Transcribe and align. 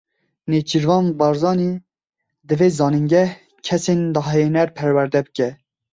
Nêçîrvan 0.49 1.05
Barzanî; 1.19 1.71
divê 2.47 2.69
zanîngeh 2.77 3.31
kesên 3.65 3.99
dahêner 4.15 4.69
perwerde 4.77 5.21
bike. 5.27 5.49